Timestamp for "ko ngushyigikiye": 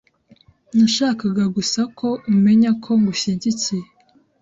2.83-3.87